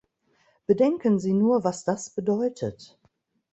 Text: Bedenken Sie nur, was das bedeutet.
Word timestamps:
Bedenken 0.65 1.19
Sie 1.19 1.31
nur, 1.33 1.63
was 1.63 1.83
das 1.83 2.09
bedeutet. 2.09 2.97